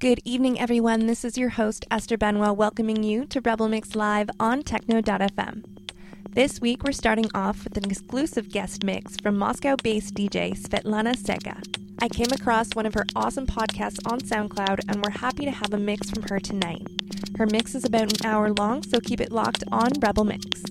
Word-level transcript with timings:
Good 0.00 0.20
evening, 0.24 0.60
everyone. 0.60 1.08
This 1.08 1.24
is 1.24 1.36
your 1.36 1.48
host, 1.48 1.84
Esther 1.90 2.16
Benwell, 2.16 2.54
welcoming 2.54 3.02
you 3.02 3.24
to 3.24 3.40
Rebel 3.40 3.66
Mix 3.66 3.96
Live 3.96 4.30
on 4.38 4.62
Techno.fm. 4.62 5.64
This 6.30 6.60
week, 6.60 6.84
we're 6.84 6.92
starting 6.92 7.28
off 7.34 7.64
with 7.64 7.76
an 7.76 7.90
exclusive 7.90 8.48
guest 8.48 8.84
mix 8.84 9.16
from 9.16 9.36
Moscow 9.36 9.74
based 9.82 10.14
DJ 10.14 10.56
Svetlana 10.56 11.16
Sega. 11.16 11.60
I 12.00 12.08
came 12.08 12.30
across 12.30 12.76
one 12.76 12.86
of 12.86 12.94
her 12.94 13.06
awesome 13.16 13.48
podcasts 13.48 13.98
on 14.08 14.20
SoundCloud, 14.20 14.84
and 14.88 15.02
we're 15.02 15.18
happy 15.18 15.44
to 15.44 15.50
have 15.50 15.74
a 15.74 15.78
mix 15.78 16.08
from 16.10 16.22
her 16.30 16.38
tonight. 16.38 16.86
Her 17.36 17.46
mix 17.46 17.74
is 17.74 17.84
about 17.84 18.20
an 18.20 18.24
hour 18.24 18.52
long, 18.52 18.84
so 18.84 19.00
keep 19.00 19.20
it 19.20 19.32
locked 19.32 19.64
on 19.72 19.90
Rebel 20.00 20.22
Mix. 20.22 20.62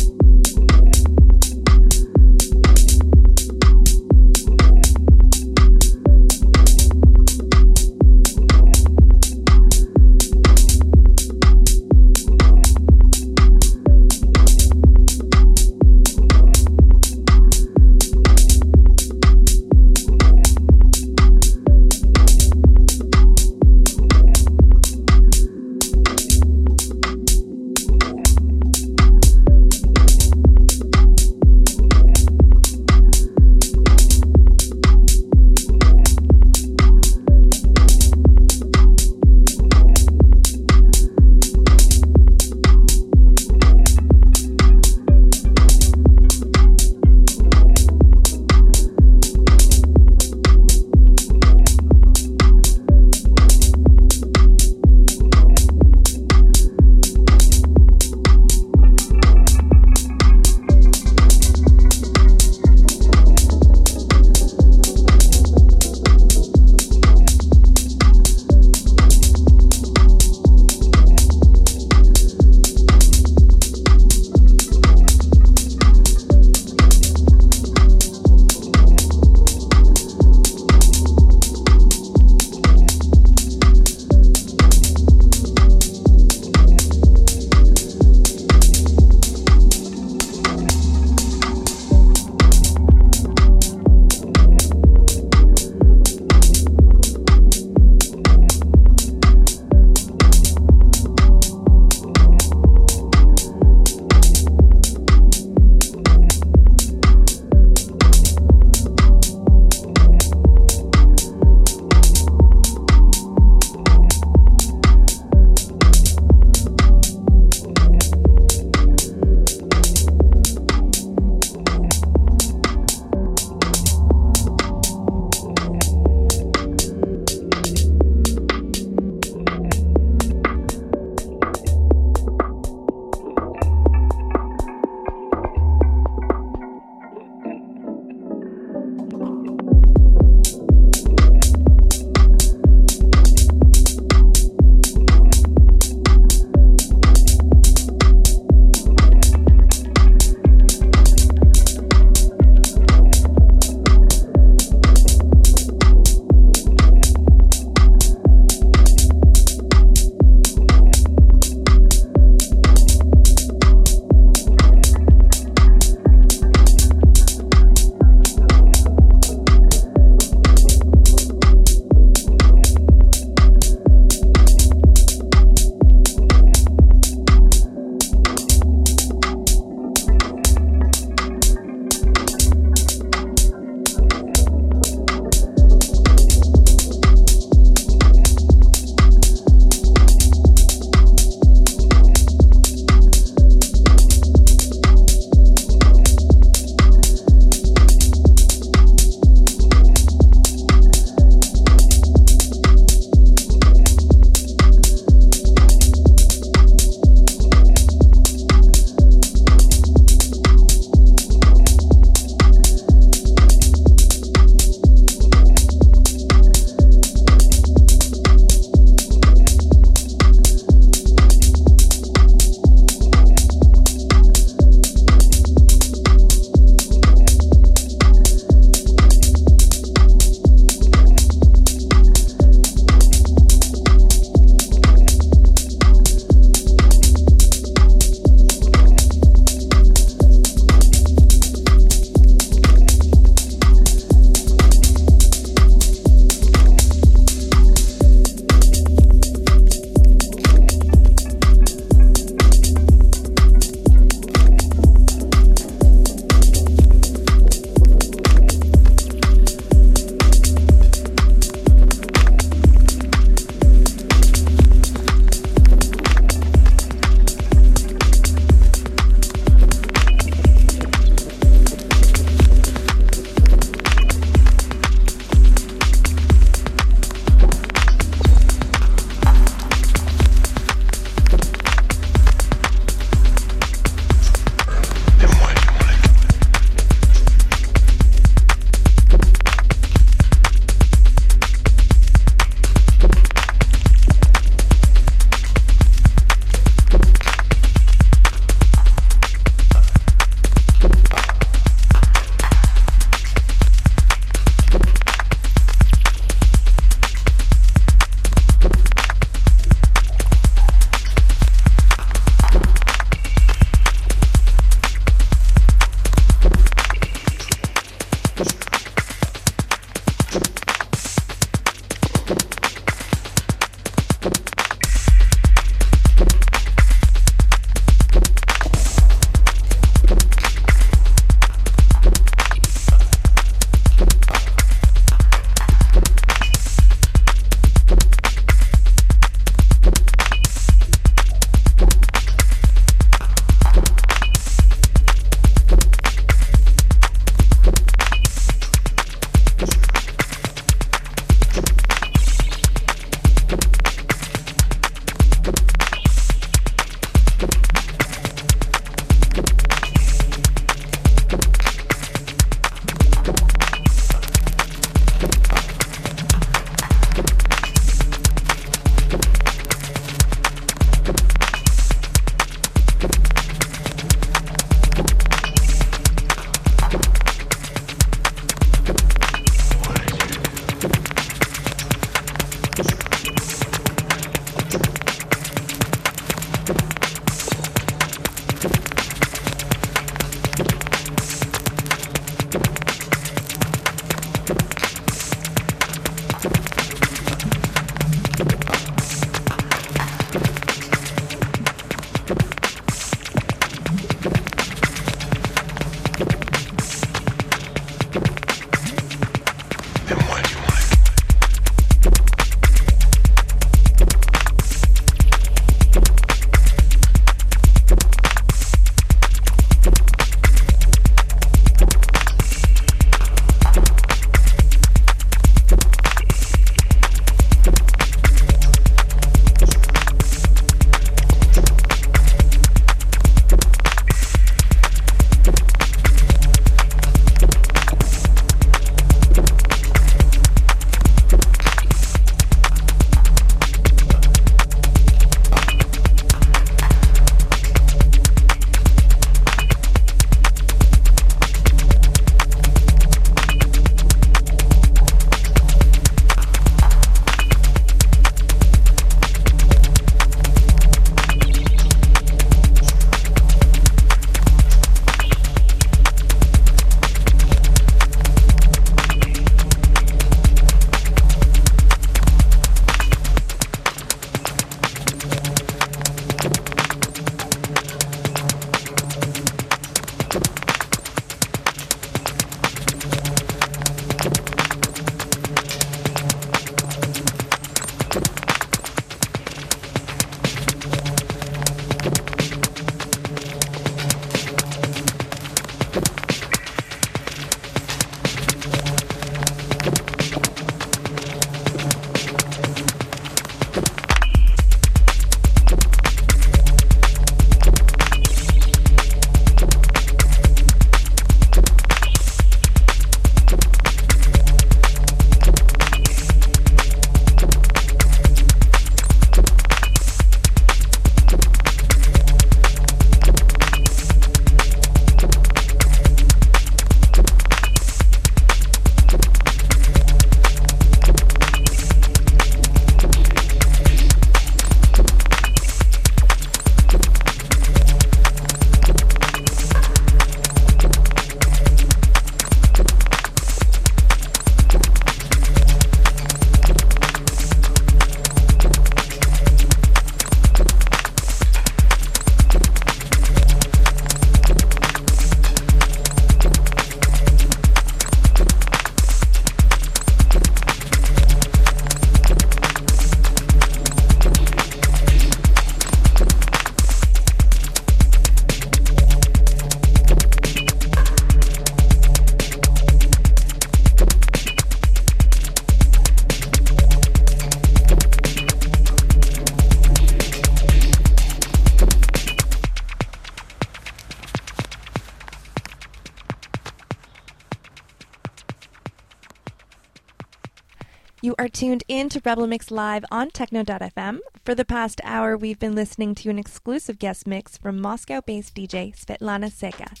Tuned 591.52 591.84
in 591.88 592.08
to 592.08 592.20
Rebel 592.24 592.46
Mix 592.46 592.70
Live 592.70 593.04
on 593.10 593.30
Techno.fm. 593.30 594.18
For 594.44 594.54
the 594.54 594.64
past 594.64 595.00
hour, 595.04 595.36
we've 595.36 595.58
been 595.58 595.74
listening 595.74 596.14
to 596.16 596.30
an 596.30 596.38
exclusive 596.38 596.98
guest 596.98 597.26
mix 597.26 597.56
from 597.56 597.80
Moscow 597.80 598.20
based 598.20 598.54
DJ 598.54 598.94
Svetlana 598.96 599.50
Seka. 599.50 600.00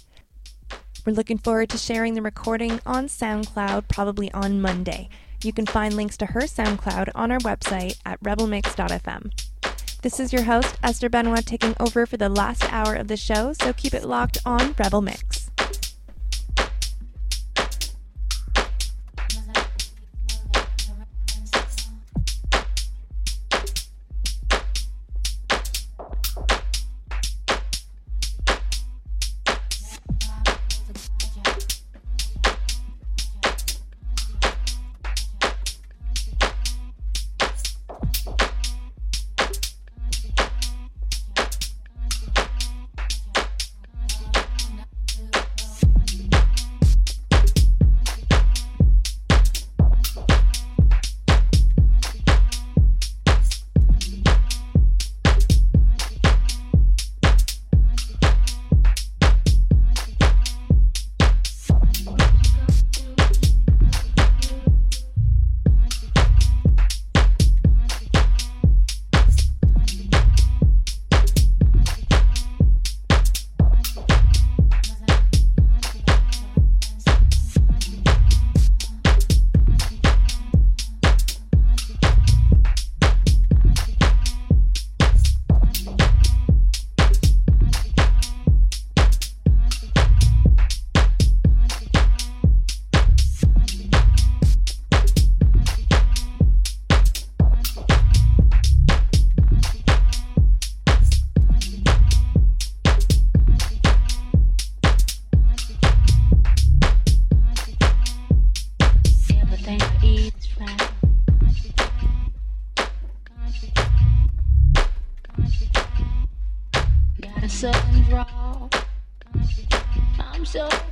We're 1.04 1.12
looking 1.12 1.38
forward 1.38 1.68
to 1.70 1.78
sharing 1.78 2.14
the 2.14 2.22
recording 2.22 2.80
on 2.86 3.06
SoundCloud 3.06 3.88
probably 3.88 4.32
on 4.32 4.60
Monday. 4.60 5.08
You 5.42 5.52
can 5.52 5.66
find 5.66 5.94
links 5.94 6.16
to 6.18 6.26
her 6.26 6.42
SoundCloud 6.42 7.10
on 7.14 7.30
our 7.30 7.40
website 7.40 7.98
at 8.06 8.20
rebelmix.fm. 8.22 9.32
This 10.02 10.18
is 10.18 10.32
your 10.32 10.42
host, 10.42 10.76
Esther 10.82 11.08
Benoit, 11.08 11.46
taking 11.46 11.74
over 11.78 12.06
for 12.06 12.16
the 12.16 12.28
last 12.28 12.64
hour 12.72 12.94
of 12.94 13.08
the 13.08 13.16
show, 13.16 13.52
so 13.52 13.72
keep 13.72 13.94
it 13.94 14.04
locked 14.04 14.38
on 14.44 14.74
Rebel 14.78 15.00
Mix. 15.00 15.31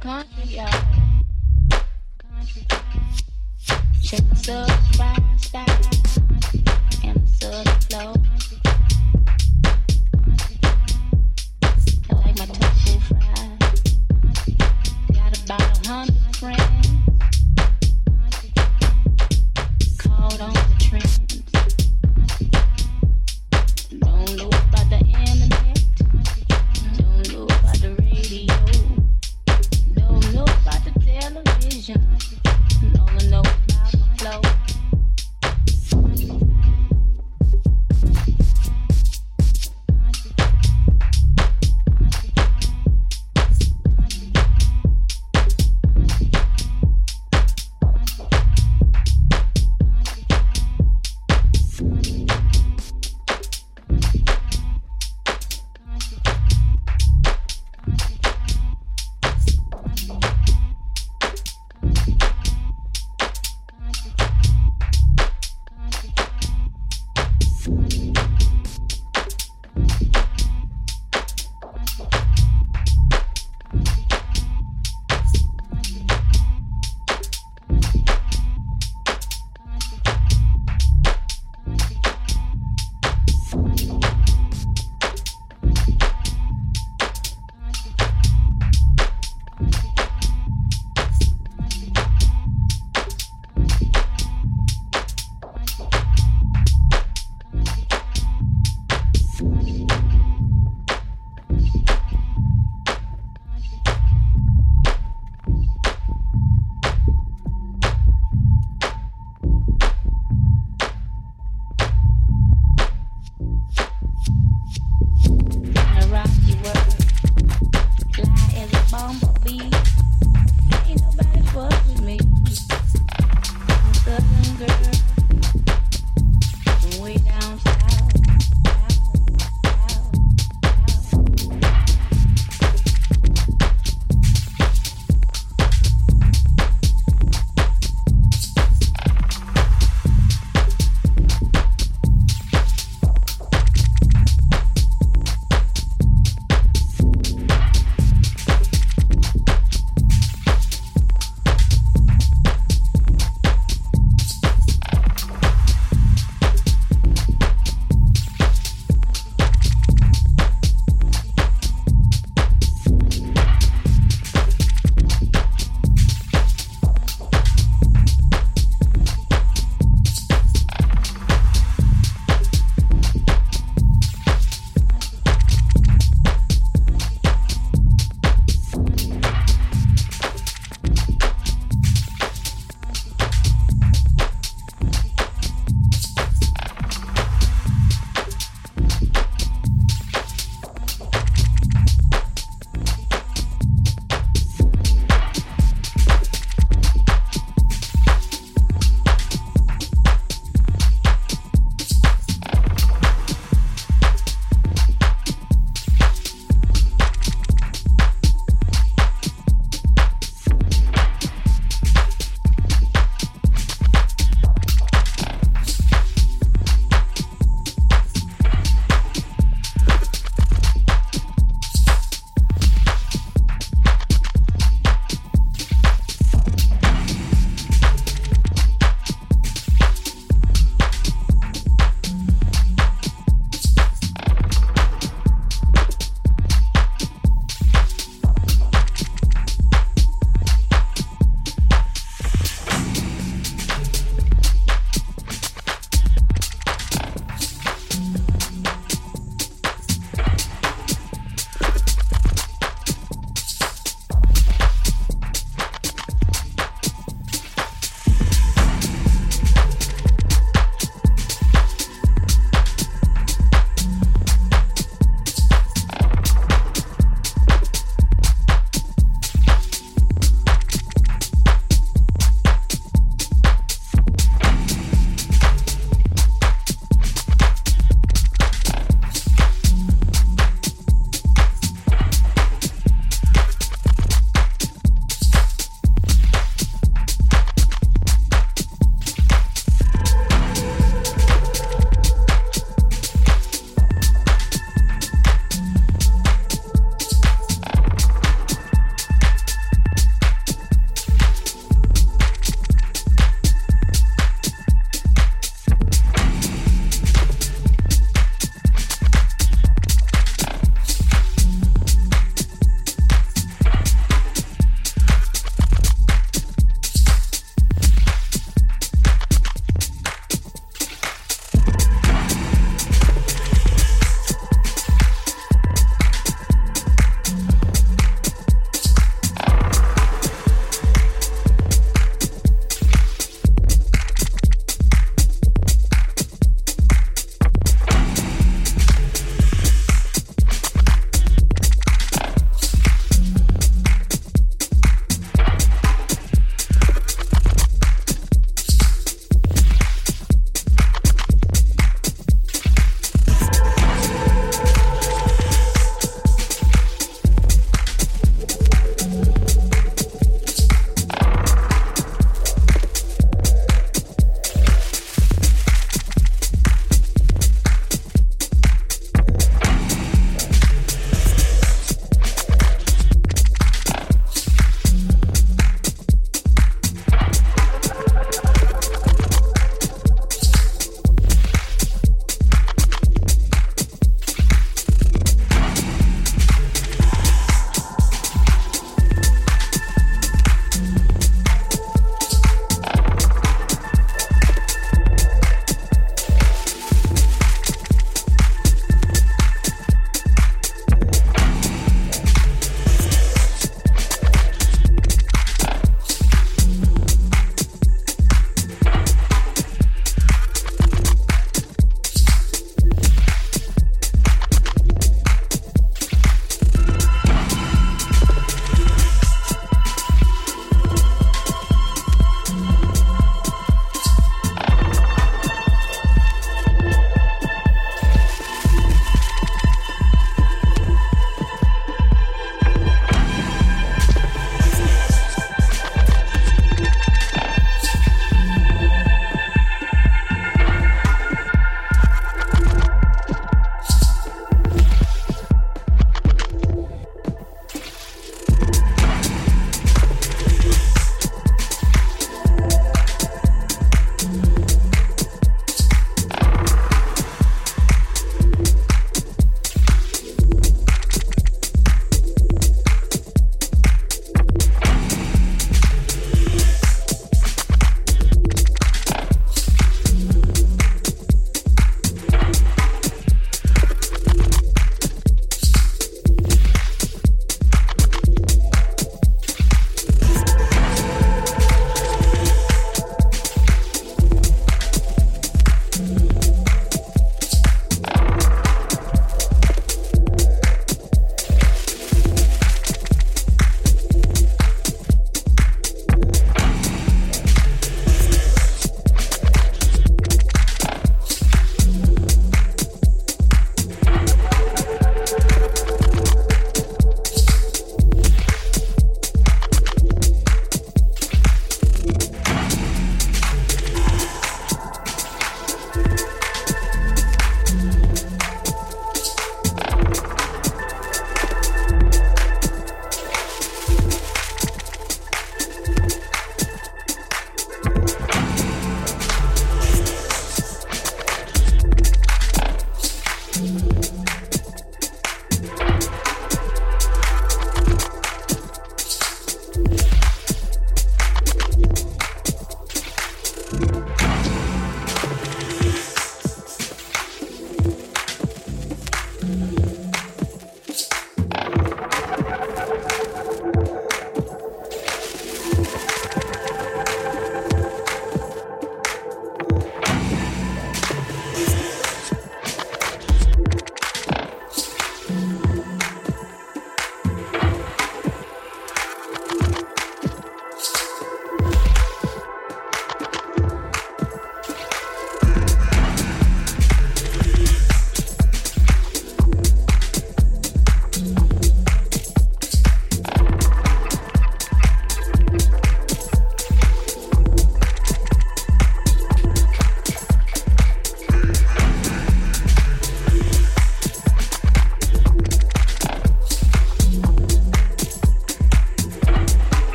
country. 0.00 0.60
Country. 2.18 2.66
Check 4.02 4.20
the 4.30 4.60
and 7.02 7.26
the 7.40 7.64
flow. 7.88 8.14
I 12.10 12.14
like 12.14 12.36
my. 12.38 12.44
Got 15.12 15.32
about 15.44 15.60
a 15.60 15.88
hundred 15.88 16.36
friends. 16.36 16.83